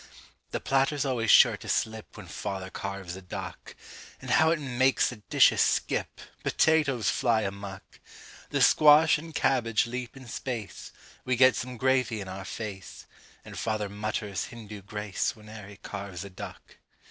[0.49, 3.75] The platter's always sure to slip When Father carves a duck.
[4.19, 6.21] And how it makes the dishes skip!
[6.43, 7.99] Potatoes fly amuck!
[8.49, 10.91] The squash and cabbage leap in space
[11.23, 13.05] We get some gravy in our face
[13.45, 16.77] And Father mutters Hindu grace Whene'er he carves a duck.